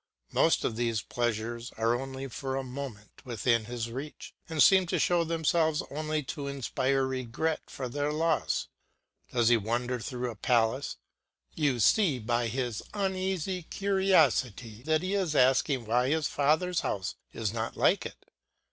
[0.31, 4.97] Most of these pleasures are only for a moment within his reach, and seem to
[4.97, 8.67] show themselves only to inspire regret for their loss.
[9.31, 10.97] Does he wander through a palace;
[11.53, 17.53] you see by his uneasy curiosity that he is asking why his father's house is
[17.53, 18.25] not like it.